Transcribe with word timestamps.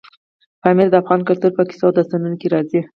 پامیر 0.61 0.87
د 0.91 0.95
افغان 1.01 1.21
کلتور 1.27 1.51
په 1.57 1.63
کیسو 1.69 1.85
او 1.87 1.95
داستانونو 1.97 2.37
کې 2.41 2.47
راځي. 2.53 2.81